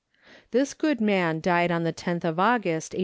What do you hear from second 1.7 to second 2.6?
on the 10th of